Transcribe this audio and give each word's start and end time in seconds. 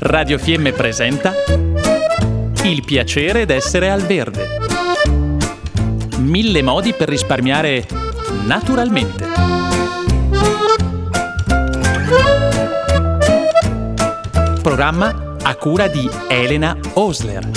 Radio 0.00 0.36
Fiemme 0.36 0.72
presenta 0.72 1.32
Il 2.64 2.84
piacere 2.84 3.46
d'essere 3.46 3.90
al 3.90 4.02
verde. 4.02 4.58
Mille 6.18 6.60
modi 6.60 6.92
per 6.92 7.08
risparmiare 7.08 7.86
naturalmente. 8.44 9.24
Programma 14.60 15.36
a 15.42 15.54
cura 15.54 15.86
di 15.86 16.06
Elena 16.28 16.76
Osler. 16.94 17.48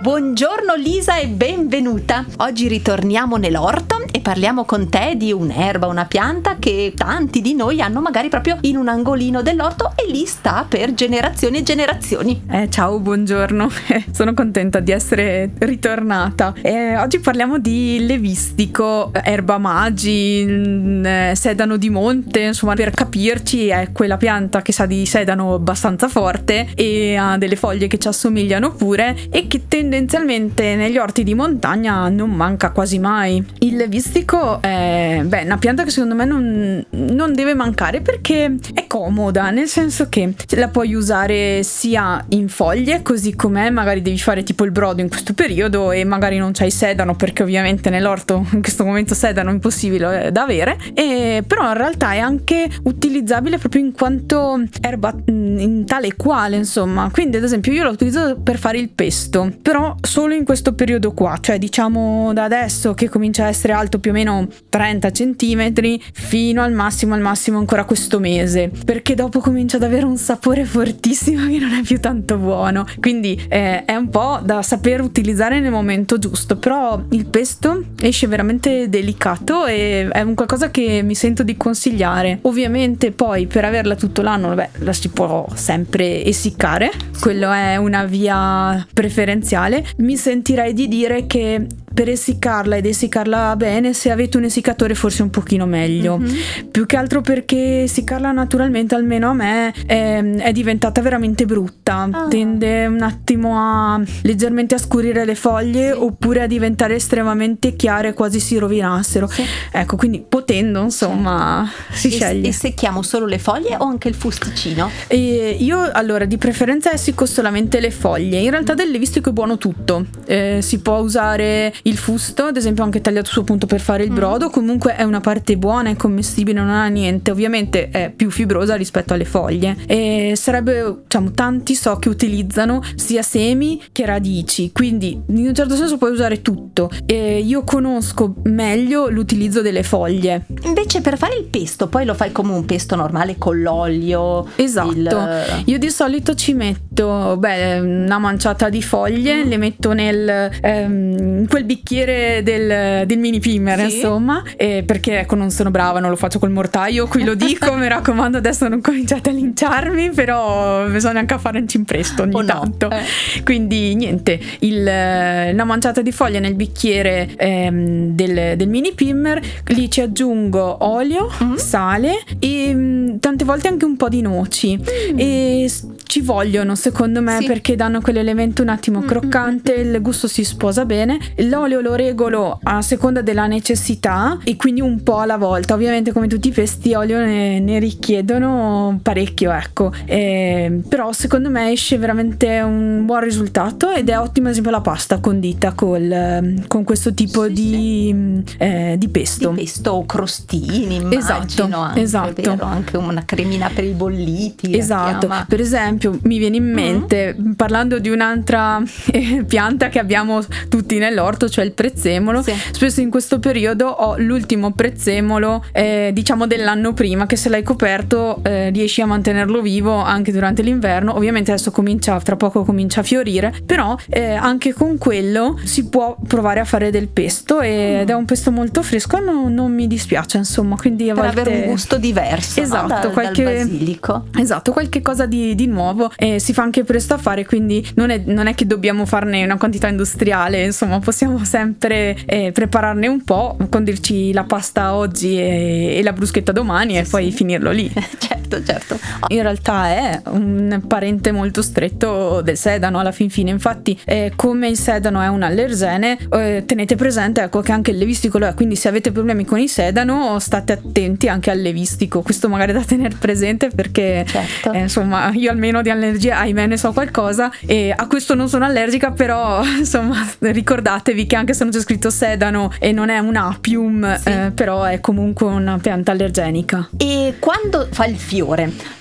Buongiorno 0.00 0.74
Lisa 0.76 1.18
e 1.18 1.26
benvenuta. 1.26 2.24
Oggi 2.38 2.68
ritorniamo 2.68 3.36
nell'orto 3.36 4.03
e 4.14 4.20
parliamo 4.20 4.64
con 4.64 4.88
te 4.88 5.14
di 5.16 5.32
un'erba, 5.32 5.88
una 5.88 6.04
pianta 6.04 6.54
che 6.60 6.92
tanti 6.96 7.40
di 7.40 7.52
noi 7.52 7.80
hanno 7.80 8.00
magari 8.00 8.28
proprio 8.28 8.58
in 8.60 8.76
un 8.76 8.86
angolino 8.86 9.42
dell'orto 9.42 9.92
e 9.96 10.08
lì 10.08 10.24
sta 10.24 10.64
per 10.68 10.94
generazioni 10.94 11.58
e 11.58 11.62
generazioni. 11.64 12.42
Eh, 12.48 12.70
ciao, 12.70 13.00
buongiorno. 13.00 13.68
Sono 14.12 14.32
contenta 14.32 14.78
di 14.78 14.92
essere 14.92 15.50
ritornata. 15.58 16.54
Eh, 16.62 16.96
oggi 16.96 17.18
parliamo 17.18 17.58
di 17.58 18.06
levistico, 18.06 19.10
erba 19.12 19.58
magi, 19.58 20.44
mm, 20.46 21.04
eh, 21.04 21.32
sedano 21.34 21.76
di 21.76 21.90
monte, 21.90 22.38
insomma, 22.38 22.74
per 22.74 22.90
capirci 22.90 23.66
è 23.66 23.90
quella 23.92 24.16
pianta 24.16 24.62
che 24.62 24.70
sa 24.70 24.86
di 24.86 25.06
sedano 25.06 25.54
abbastanza 25.54 26.06
forte 26.06 26.68
e 26.76 27.16
ha 27.16 27.36
delle 27.36 27.56
foglie 27.56 27.88
che 27.88 27.98
ci 27.98 28.06
assomigliano 28.06 28.74
pure 28.74 29.16
e 29.28 29.48
che 29.48 29.64
tendenzialmente 29.66 30.76
negli 30.76 30.98
orti 30.98 31.24
di 31.24 31.34
montagna 31.34 32.08
non 32.10 32.30
manca 32.30 32.70
quasi 32.70 33.00
mai. 33.00 33.44
Il 33.58 33.74
levistico 33.74 34.03
artistico 34.04 34.60
è 34.60 35.22
beh, 35.24 35.42
una 35.44 35.56
pianta 35.56 35.82
che 35.82 35.90
secondo 35.90 36.14
me 36.14 36.26
non, 36.26 36.84
non, 36.90 37.32
deve 37.32 37.54
mancare 37.54 38.02
perché 38.02 38.56
è 38.74 38.86
comoda, 38.86 39.50
nel 39.50 39.66
senso 39.66 40.08
che 40.10 40.34
la 40.56 40.68
puoi 40.68 40.94
usare 40.94 41.62
sia 41.62 42.22
in 42.30 42.48
foglie, 42.48 43.00
così 43.02 43.34
com'è, 43.34 43.70
magari 43.70 44.02
devi 44.02 44.18
fare 44.18 44.42
tipo 44.42 44.64
il 44.64 44.72
brodo 44.72 45.00
in 45.00 45.08
questo 45.08 45.32
periodo 45.32 45.90
e 45.90 46.04
magari 46.04 46.36
non 46.36 46.52
c'hai 46.52 46.70
sedano 46.70 47.14
perché 47.14 47.42
ovviamente 47.42 47.88
nell'orto 47.88 48.46
in 48.52 48.60
questo 48.60 48.84
momento 48.84 49.14
sedano 49.14 49.50
è 49.50 49.54
impossibile 49.54 50.30
da 50.30 50.42
avere, 50.42 50.76
e, 50.92 51.42
però 51.46 51.68
in 51.68 51.76
realtà 51.76 52.12
è 52.12 52.18
anche 52.18 52.68
utilizzabile 52.82 53.56
proprio 53.56 53.82
in 53.82 53.92
quanto 53.92 54.62
erba 54.82 55.14
mm, 55.14 55.58
in 55.58 55.84
tale 55.86 56.08
e 56.08 56.16
quale, 56.16 56.56
insomma. 56.56 57.08
Quindi 57.10 57.38
ad 57.38 57.44
esempio 57.44 57.72
io 57.72 57.84
lo 57.84 57.90
utilizzo 57.90 58.36
per 58.42 58.58
fare 58.58 58.78
il 58.78 58.90
pesto, 58.90 59.50
però 59.62 59.96
solo 60.02 60.34
in 60.34 60.44
questo 60.44 60.74
periodo 60.74 61.12
qua, 61.12 61.38
cioè 61.40 61.58
diciamo 61.58 62.32
da 62.34 62.44
adesso 62.44 62.92
che 62.92 63.08
comincia 63.08 63.44
a 63.44 63.48
essere 63.48 63.72
alto 63.72 63.93
alto 63.94 64.00
più 64.00 64.10
o 64.10 64.14
meno 64.14 64.46
30 64.68 65.10
cm 65.10 65.72
fino 66.12 66.62
al 66.62 66.72
massimo 66.72 67.14
al 67.14 67.20
massimo 67.20 67.58
ancora 67.58 67.84
questo 67.84 68.18
mese. 68.18 68.70
Perché 68.84 69.14
dopo 69.14 69.40
comincia 69.40 69.76
ad 69.76 69.82
avere 69.84 70.04
un 70.04 70.16
sapore 70.16 70.64
fortissimo 70.64 71.46
che 71.48 71.58
non 71.58 71.72
è 71.72 71.82
più 71.82 72.00
tanto 72.00 72.36
buono. 72.36 72.84
Quindi 73.00 73.40
eh, 73.48 73.84
è 73.84 73.94
un 73.94 74.08
po' 74.08 74.40
da 74.42 74.62
saper 74.62 75.00
utilizzare 75.00 75.60
nel 75.60 75.70
momento 75.70 76.18
giusto. 76.18 76.56
Però 76.56 77.02
il 77.10 77.26
pesto 77.26 77.82
esce 78.00 78.26
veramente 78.26 78.88
delicato 78.88 79.66
e 79.66 80.08
è 80.10 80.20
un 80.22 80.34
qualcosa 80.34 80.70
che 80.70 81.02
mi 81.02 81.14
sento 81.14 81.42
di 81.42 81.56
consigliare. 81.56 82.38
Ovviamente 82.42 83.12
poi 83.12 83.46
per 83.46 83.64
averla 83.64 83.94
tutto 83.94 84.22
l'anno 84.22 84.54
beh, 84.54 84.70
la 84.78 84.92
si 84.92 85.08
può 85.08 85.46
sempre 85.54 86.24
essiccare. 86.24 86.90
Quello 87.20 87.50
è 87.52 87.76
una 87.76 88.04
via 88.04 88.86
preferenziale. 88.92 89.84
Mi 89.98 90.16
sentirei 90.16 90.72
di 90.72 90.88
dire 90.88 91.26
che 91.26 91.66
per 91.94 92.08
essiccarla 92.08 92.76
ed 92.76 92.86
essiccarla 92.86 93.54
bene, 93.56 93.92
se 93.94 94.10
avete 94.10 94.36
un 94.36 94.44
essiccatore 94.44 94.94
forse 94.94 95.22
un 95.22 95.30
pochino 95.30 95.64
meglio. 95.64 96.18
Mm-hmm. 96.18 96.68
Più 96.70 96.86
che 96.86 96.96
altro 96.96 97.20
perché 97.20 97.82
essiccarla 97.82 98.32
naturalmente, 98.32 98.96
almeno 98.96 99.30
a 99.30 99.34
me, 99.34 99.72
è, 99.86 100.20
è 100.22 100.52
diventata 100.52 101.00
veramente 101.00 101.46
brutta. 101.46 102.08
Ah. 102.10 102.26
Tende 102.28 102.86
un 102.86 103.00
attimo 103.00 103.56
a 103.56 104.02
leggermente 104.22 104.74
a 104.74 104.78
scurire 104.78 105.24
le 105.24 105.36
foglie 105.36 105.92
sì. 105.92 105.98
oppure 105.98 106.42
a 106.42 106.46
diventare 106.46 106.96
estremamente 106.96 107.76
chiare, 107.76 108.12
quasi 108.12 108.40
si 108.40 108.58
rovinassero. 108.58 109.28
Sì. 109.28 109.44
Ecco, 109.70 109.96
quindi 109.96 110.24
potendo, 110.28 110.82
insomma, 110.82 111.70
si 111.92 112.08
e, 112.08 112.10
sceglie. 112.10 112.48
E 112.48 112.52
secchiamo 112.52 113.02
solo 113.02 113.26
le 113.26 113.38
foglie 113.38 113.76
o 113.78 113.84
anche 113.84 114.08
il 114.08 114.14
fusticino? 114.14 114.90
E 115.06 115.56
io 115.60 115.90
allora 115.92 116.24
di 116.24 116.38
preferenza 116.38 116.92
essicco 116.92 117.24
solamente 117.24 117.78
le 117.78 117.92
foglie. 117.92 118.40
In 118.40 118.50
realtà 118.50 118.74
del 118.74 118.90
levistico 118.90 119.30
è 119.30 119.32
buono 119.32 119.58
tutto. 119.58 120.06
Eh, 120.26 120.58
si 120.60 120.80
può 120.80 120.98
usare 120.98 121.72
il 121.86 121.96
fusto, 121.98 122.44
ad 122.44 122.56
esempio 122.56 122.82
anche 122.82 123.00
tagliato 123.00 123.30
su 123.30 123.40
appunto 123.40 123.66
per 123.66 123.80
fare 123.80 124.04
il 124.04 124.10
mm. 124.10 124.14
brodo, 124.14 124.50
comunque 124.50 124.96
è 124.96 125.02
una 125.02 125.20
parte 125.20 125.56
buona, 125.56 125.90
è 125.90 125.96
commestibile, 125.96 126.58
non 126.58 126.70
ha 126.70 126.86
niente, 126.88 127.30
ovviamente 127.30 127.88
è 127.90 128.10
più 128.14 128.30
fibrosa 128.30 128.74
rispetto 128.74 129.12
alle 129.12 129.24
foglie 129.24 129.76
e 129.86 130.32
sarebbe, 130.34 131.00
diciamo, 131.02 131.32
tanti 131.32 131.74
so 131.74 131.96
che 131.96 132.08
utilizzano 132.08 132.82
sia 132.94 133.22
semi 133.22 133.82
che 133.92 134.06
radici, 134.06 134.72
quindi 134.72 135.20
in 135.26 135.46
un 135.46 135.54
certo 135.54 135.76
senso 135.76 135.98
puoi 135.98 136.12
usare 136.12 136.40
tutto 136.40 136.90
e 137.04 137.40
io 137.40 137.64
conosco 137.64 138.34
meglio 138.44 139.08
l'utilizzo 139.08 139.60
delle 139.60 139.82
foglie. 139.82 140.46
Invece 140.62 141.02
per 141.02 141.18
fare 141.18 141.36
il 141.36 141.44
pesto, 141.44 141.88
poi 141.88 142.06
lo 142.06 142.14
fai 142.14 142.32
come 142.32 142.52
un 142.52 142.64
pesto 142.64 142.96
normale 142.96 143.36
con 143.36 143.60
l'olio. 143.60 144.48
Esatto. 144.56 144.90
Il... 144.90 145.62
Io 145.66 145.78
di 145.78 145.90
solito 145.90 146.34
ci 146.34 146.54
metto 146.54 147.36
beh, 147.38 147.80
una 147.80 148.18
manciata 148.18 148.70
di 148.70 148.82
foglie, 148.82 149.44
mm. 149.44 149.48
le 149.48 149.56
metto 149.58 149.92
nel 149.92 150.50
ehm, 150.62 151.46
quel 151.46 151.64
bicchiere 151.64 151.72
del, 151.82 153.06
del 153.06 153.18
mini 153.18 153.40
primer, 153.40 153.78
sì. 153.88 153.96
insomma, 153.96 154.42
perché 154.56 155.20
ecco 155.20 155.34
non 155.34 155.50
sono 155.50 155.70
brava, 155.70 156.00
non 156.00 156.10
lo 156.10 156.16
faccio 156.16 156.38
col 156.38 156.50
mortaio, 156.50 157.06
qui 157.06 157.24
lo 157.24 157.34
dico, 157.34 157.74
mi 157.76 157.88
raccomando 157.88 158.38
adesso 158.38 158.68
non 158.68 158.80
cominciate 158.80 159.30
a 159.30 159.32
linciarmi, 159.32 160.10
però 160.10 160.86
bisogna 160.88 161.20
anche 161.20 161.38
fare 161.38 161.58
un 161.58 161.68
cimpresto 161.68 162.22
ogni 162.22 162.34
oh 162.34 162.44
tanto. 162.44 162.88
No. 162.88 162.96
Eh. 162.96 163.42
Quindi 163.42 163.94
niente, 163.94 164.40
il, 164.60 164.80
una 164.82 165.64
manciata 165.64 166.02
di 166.02 166.12
foglie 166.12 166.40
nel 166.40 166.54
bicchiere 166.54 167.30
ehm, 167.36 168.14
del, 168.14 168.56
del, 168.56 168.68
mini 168.68 168.92
primer, 168.92 169.40
lì 169.66 169.90
ci 169.90 170.00
aggiungo 170.00 170.84
olio, 170.84 171.30
mm-hmm. 171.42 171.54
sale 171.56 172.22
e 172.38 172.72
mm, 172.74 173.16
tante 173.18 173.44
volte 173.44 173.68
anche 173.68 173.84
un 173.84 173.96
po' 173.96 174.08
di 174.08 174.20
noci 174.20 174.76
mm. 174.76 175.18
e 175.18 175.70
ci 176.04 176.20
vogliono 176.20 176.74
secondo 176.74 177.20
me 177.20 177.38
sì. 177.40 177.46
perché 177.46 177.76
danno 177.76 178.00
quell'elemento 178.00 178.62
un 178.62 178.68
attimo 178.68 178.98
mm-hmm. 178.98 179.08
croccante, 179.08 179.72
il 179.72 180.00
gusto 180.00 180.28
si 180.28 180.44
sposa 180.44 180.84
bene. 180.84 181.18
L'olio 181.38 181.80
lo 181.80 181.94
regolo 181.94 182.58
a 182.62 182.82
seconda 182.82 183.22
della 183.22 183.46
necessità 183.46 184.38
e 184.44 184.56
quindi 184.56 184.80
un 184.80 185.02
po' 185.02 185.18
alla 185.18 185.36
volta. 185.36 185.74
Ovviamente 185.74 186.12
come 186.12 186.28
tutti 186.28 186.48
i 186.48 186.52
pesti 186.52 186.94
olio 186.94 187.18
ne, 187.18 187.58
ne 187.60 187.78
richiedono 187.78 188.98
parecchio, 189.02 189.52
ecco. 189.52 189.92
E, 190.04 190.80
però 190.88 191.12
secondo 191.12 191.50
me 191.50 191.72
esce 191.72 191.98
veramente 191.98 192.60
un 192.60 193.04
buon 193.04 193.20
risultato 193.20 193.90
ed 193.90 194.08
è 194.08 194.18
ottima 194.18 194.46
ad 194.46 194.52
esempio 194.52 194.70
la 194.70 194.80
pasta 194.80 195.18
condita 195.18 195.72
col, 195.72 196.62
con 196.68 196.84
questo 196.84 197.14
tipo 197.14 197.44
sì, 197.46 197.52
di, 197.52 198.42
sì. 198.46 198.56
Eh, 198.58 198.94
di, 198.98 199.08
pesto. 199.08 199.50
Di 199.50 199.56
pesto 199.56 199.90
o 199.92 200.06
crostini, 200.06 200.96
immagino 200.96 201.18
esatto, 201.18 201.76
anche, 201.76 202.00
esatto. 202.00 202.42
Vero? 202.42 202.64
Anche 202.64 202.96
una 202.96 203.24
cremina 203.24 203.70
per 203.74 203.84
i 203.84 203.92
bolliti. 203.92 204.76
Esatto. 204.76 205.28
Per 205.48 205.60
esempio 205.60 205.93
mi 206.22 206.38
viene 206.38 206.56
in 206.56 206.64
mm. 206.64 206.72
mente, 206.74 207.36
mm-hmm. 207.38 207.52
parlando 207.52 207.98
di 207.98 208.08
un'altra 208.08 208.82
eh, 209.12 209.44
pianta 209.46 209.88
che 209.88 209.98
abbiamo 209.98 210.42
tutti 210.68 210.98
nell'orto, 210.98 211.48
cioè 211.48 211.64
il 211.64 211.72
prezzemolo, 211.72 212.42
sì. 212.42 212.52
spesso 212.72 213.00
in 213.00 213.10
questo 213.10 213.38
periodo 213.38 213.86
ho 213.86 214.16
l'ultimo 214.18 214.72
prezzemolo 214.72 215.64
eh, 215.72 216.10
diciamo 216.12 216.46
dell'anno 216.46 216.92
prima 216.92 217.26
che 217.26 217.36
se 217.36 217.48
l'hai 217.48 217.62
coperto 217.62 218.40
eh, 218.42 218.70
riesci 218.70 219.00
a 219.00 219.06
mantenerlo 219.06 219.60
vivo 219.60 219.94
anche 219.94 220.32
durante 220.32 220.62
l'inverno 220.62 221.14
ovviamente 221.14 221.52
adesso 221.52 221.70
comincia 221.70 222.18
tra 222.20 222.36
poco 222.36 222.64
comincia 222.64 223.00
a 223.00 223.02
fiorire 223.02 223.54
però 223.64 223.96
eh, 224.08 224.32
anche 224.32 224.72
con 224.72 224.98
quello 224.98 225.58
si 225.62 225.88
può 225.88 226.16
provare 226.26 226.60
a 226.60 226.64
fare 226.64 226.90
del 226.90 227.08
pesto 227.08 227.56
mm. 227.56 227.62
ed 227.62 228.10
è 228.10 228.14
un 228.14 228.24
pesto 228.24 228.50
molto 228.50 228.82
fresco 228.82 229.18
non, 229.18 229.52
non 229.52 229.72
mi 229.72 229.86
dispiace 229.86 230.38
insomma 230.38 230.76
quindi 230.76 231.10
a 231.10 231.14
per 231.14 231.24
volte 231.24 231.40
avere 231.40 231.64
un 231.64 231.70
gusto 231.70 231.98
diverso 231.98 232.60
esatto 232.60 232.94
no? 232.94 233.00
dal, 233.00 233.12
qualche 233.12 233.44
dal 233.44 233.54
basilico 233.54 234.26
esatto 234.38 234.72
qualche 234.72 235.02
cosa 235.02 235.26
di, 235.26 235.54
di 235.54 235.66
nuovo 235.66 235.83
e 236.16 236.38
si 236.38 236.52
fa 236.52 236.62
anche 236.62 236.84
presto 236.84 237.14
a 237.14 237.18
fare 237.18 237.44
quindi 237.44 237.86
non 237.94 238.10
è, 238.10 238.22
non 238.24 238.46
è 238.46 238.54
che 238.54 238.66
dobbiamo 238.66 239.06
farne 239.06 239.44
una 239.44 239.56
quantità 239.56 239.88
industriale 239.88 240.64
insomma 240.64 240.98
possiamo 240.98 241.44
sempre 241.44 242.16
eh, 242.26 242.52
prepararne 242.52 243.06
un 243.06 243.22
po', 243.22 243.56
condirci 243.68 244.32
la 244.32 244.44
pasta 244.44 244.94
oggi 244.94 245.38
e, 245.38 245.96
e 245.96 246.02
la 246.02 246.12
bruschetta 246.12 246.52
domani 246.52 246.94
sì, 246.94 246.98
e 246.98 247.04
poi 247.04 247.30
finirlo 247.32 247.70
lì. 247.70 247.90
certo 248.18 248.43
certo, 248.62 248.98
certo. 248.98 249.32
In 249.34 249.42
realtà 249.42 249.88
è 249.88 250.20
un 250.30 250.82
parente 250.86 251.32
molto 251.32 251.62
stretto 251.62 252.40
del 252.42 252.56
sedano 252.56 252.98
alla 252.98 253.12
fin 253.12 253.30
fine, 253.30 253.50
infatti 253.50 253.98
eh, 254.04 254.32
come 254.36 254.68
il 254.68 254.78
sedano 254.78 255.20
è 255.20 255.28
un 255.28 255.42
allergene, 255.42 256.18
eh, 256.30 256.64
tenete 256.66 256.96
presente 256.96 257.42
ecco, 257.42 257.60
che 257.60 257.72
anche 257.72 257.90
il 257.90 257.98
levistico 257.98 258.38
lo 258.38 258.46
è, 258.46 258.54
quindi 258.54 258.76
se 258.76 258.88
avete 258.88 259.12
problemi 259.12 259.44
con 259.44 259.58
il 259.58 259.68
sedano 259.68 260.38
state 260.38 260.72
attenti 260.72 261.28
anche 261.28 261.50
al 261.50 261.58
levistico, 261.58 262.22
questo 262.22 262.48
magari 262.48 262.72
da 262.72 262.82
tenere 262.82 263.16
presente 263.18 263.68
perché 263.68 264.24
certo. 264.26 264.72
eh, 264.72 264.80
insomma 264.80 265.30
io 265.32 265.50
almeno 265.50 265.82
di 265.82 265.90
allergia 265.90 266.38
ahimè 266.38 266.66
ne 266.66 266.76
so 266.76 266.92
qualcosa 266.92 267.50
e 267.66 267.92
a 267.96 268.06
questo 268.06 268.34
non 268.34 268.48
sono 268.48 268.64
allergica, 268.64 269.10
però 269.10 269.62
insomma 269.78 270.26
ricordatevi 270.38 271.26
che 271.26 271.36
anche 271.36 271.54
se 271.54 271.64
non 271.64 271.72
c'è 271.72 271.80
scritto 271.80 272.10
sedano 272.10 272.70
e 272.78 272.92
non 272.92 273.08
è 273.08 273.18
un 273.18 273.36
apium, 273.36 274.18
sì. 274.18 274.28
Eh, 274.28 274.52
però 274.54 274.84
è 274.84 275.00
comunque 275.00 275.46
una 275.46 275.78
pianta 275.78 276.12
allergenica. 276.12 276.88
E 276.96 277.34
quando 277.38 277.88
fa 277.90 278.06
il 278.06 278.16
fiore, 278.16 278.43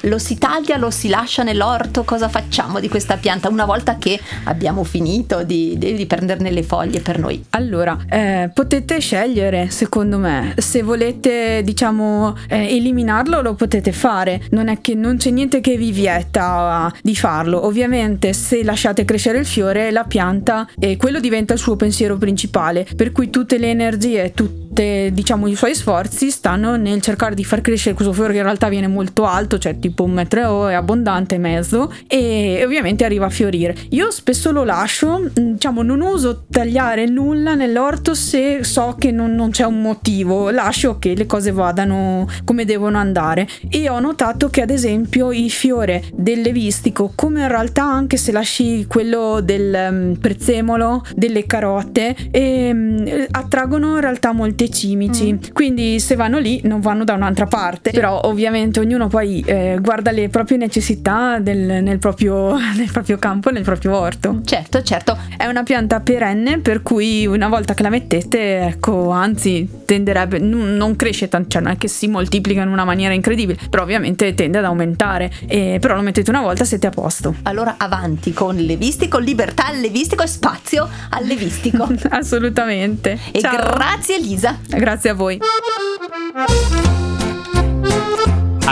lo 0.01 0.18
si 0.18 0.38
taglia, 0.38 0.78
lo 0.78 0.90
si 0.90 1.10
lascia 1.10 1.44
nell'orto, 1.44 2.04
cosa 2.04 2.30
facciamo 2.30 2.80
di 2.80 2.90
questa 2.90 3.18
pianta 3.18 3.50
una 3.50 3.66
volta 3.66 3.98
che 3.98 4.19
abbiamo 4.45 4.84
finito 4.84 5.44
di, 5.44 5.78
di, 5.78 6.06
prenderne 6.06 6.51
le 6.51 6.63
foglie 6.63 7.01
per 7.01 7.19
noi? 7.19 7.44
Allora, 7.51 7.98
eh, 8.10 8.50
potete 8.54 9.00
scegliere, 9.00 9.69
secondo 9.69 10.18
me, 10.18 10.54
se 10.57 10.81
volete, 10.81 11.62
diciamo, 11.63 12.36
eh, 12.48 12.75
eliminarlo 12.75 13.42
lo 13.42 13.54
potete 13.56 13.92
fare, 13.92 14.42
non 14.51 14.68
è 14.68 14.81
che 14.81 14.95
non 14.95 15.18
c'è 15.18 15.30
niente 15.30 15.62
che 15.62 15.78
vi 15.78 15.92
vieta 15.92 16.92
di 17.01 17.16
farlo. 17.16 17.66
Ovviamente 17.66 18.34
se 18.34 18.63
lasciate 18.63 19.06
crescere 19.06 19.39
il 19.39 19.46
fiore, 19.46 19.92
la 19.92 20.04
pianta, 20.04 20.68
e 20.80 20.98
quello 20.98 21.19
diventa 21.19 21.54
il 21.54 21.60
suo 21.60 21.75
pensiero 21.75 22.18
principale, 22.18 22.88
per 22.96 23.12
cui 23.12 23.30
tutte 23.30 23.57
le 23.57 23.69
energie, 23.69 24.31
tutte 24.34 25.12
diciamo 25.13 25.48
i 25.48 25.56
suoi 25.56 25.75
sforzi 25.75 26.31
stanno 26.31 26.75
nel 26.78 27.01
cercare 27.01 27.36
di 27.36 27.44
far 27.44 27.62
crescere 27.62 27.96
questo 27.96 28.13
fiore 28.13 28.31
che 28.31 28.39
in 28.39 28.44
realtà 28.44 28.69
viene 28.69 28.88
molto 28.88 29.23
alto, 29.25 29.58
cioè 29.58 29.78
tipo 29.80 30.04
un 30.04 30.12
metro 30.12 30.68
è 30.68 30.74
abbondante 30.74 31.36
e 31.36 31.38
mezzo 31.38 31.94
e 32.08 32.62
ovviamente 32.66 33.06
arriva 33.06 33.28
a 33.28 33.30
fiorire. 33.30 33.75
Io 33.90 34.10
spesso 34.12 34.52
lo 34.52 34.64
lascio, 34.64 35.20
mm, 35.20 35.54
diciamo 35.54 35.84
non 35.84 36.02
uso 36.02 36.46
tagliare 36.50 37.06
nulla 37.06 37.54
nell'orto 37.54 38.14
se 38.14 38.64
so 38.64 38.96
che 38.98 39.12
non, 39.12 39.36
non 39.36 39.52
c'è 39.52 39.66
un 39.66 39.81
motivo, 39.81 40.50
lascio 40.50 40.98
che 41.00 41.14
le 41.16 41.25
cose 41.25 41.52
vadano 41.52 42.28
come 42.44 42.66
devono 42.66 42.98
andare 42.98 43.48
e 43.70 43.90
ho 43.90 44.00
notato 44.00 44.50
che 44.50 44.62
ad 44.62 44.70
esempio 44.70 45.31
il 45.31 45.52
fiore 45.52 46.04
del 46.14 46.42
levistico 46.42 47.12
come 47.16 47.42
in 47.42 47.48
realtà 47.48 47.84
anche 47.84 48.18
se 48.18 48.31
lasci 48.31 48.86
quello 48.88 49.40
del 49.42 49.88
um, 49.90 50.16
prezzemolo, 50.16 51.04
delle 51.16 51.46
carote 51.46 52.16
um, 52.34 53.25
attraggono 53.31 53.96
in 53.96 54.02
realtà 54.02 54.31
molti 54.31 54.64
dei 54.64 54.72
cimici. 54.72 55.34
Mm. 55.34 55.38
Quindi 55.52 56.00
se 56.00 56.16
vanno 56.16 56.40
lì 56.40 56.62
non 56.64 56.80
vanno 56.80 57.04
da 57.04 57.14
un'altra 57.14 57.46
parte. 57.46 57.92
Però 57.92 58.22
ovviamente 58.24 58.80
ognuno 58.80 59.08
poi 59.13 59.44
eh, 59.45 59.77
guarda 59.80 60.10
le 60.10 60.27
proprie 60.30 60.57
necessità 60.57 61.38
del, 61.38 61.83
nel, 61.83 62.00
proprio, 62.00 62.57
nel 62.75 62.92
proprio 62.92 63.19
campo, 63.19 63.51
nel 63.51 63.62
proprio 63.62 63.95
orto. 63.95 64.42
Certo, 64.44 64.81
certo. 64.81 65.15
È 65.38 65.45
una 65.45 65.62
pianta 65.62 66.00
perenne 66.00 66.57
per 66.57 66.81
cui 66.81 67.27
una 67.27 67.48
volta 67.48 67.75
che 67.75 67.83
la 67.83 67.89
mettete, 67.89 68.62
ecco, 68.62 69.12
anzi 69.12 69.69
tenderebbe, 69.86 70.39
non 70.39 70.95
cresce 70.95 71.30
tanto, 71.30 71.50
cioè 71.50 71.62
non 71.62 71.74
è 71.74 71.77
che 71.77 71.88
si 71.88 72.07
moltiplica 72.07 72.63
in 72.63 72.69
una 72.69 72.86
maniera 72.86 73.13
incredibile, 73.13 73.60
però 73.69 73.83
ovviamente 73.83 74.33
tende 74.33 74.57
ad 74.57 74.65
aumentare. 74.65 75.31
E, 75.45 75.77
però 75.80 75.94
lo 75.94 76.01
mettete 76.01 76.31
una 76.31 76.42
volta 76.42 76.63
siete 76.63 76.88
a 76.88 76.89
posto. 76.89 77.36
Allora 77.44 77.75
avanti 77.77 78.33
con 78.33 78.56
levistico, 78.56 79.19
libertà 79.19 79.68
al 79.68 79.80
levistico 79.80 80.24
e 80.24 80.27
spazio 80.27 80.89
al 81.12 81.24
levistico. 81.24 81.88
Assolutamente. 82.10 83.19
E 83.31 83.42
Ciao. 83.42 83.57
grazie 83.57 84.15
Elisa. 84.15 84.57
Grazie 84.68 85.12
a 85.12 85.13
voi. 85.13 85.38